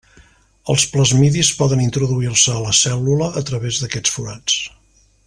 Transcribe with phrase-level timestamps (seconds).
[0.73, 4.57] Els plasmidis poden introduir-se a la cèl·lula a través d'aquests forats.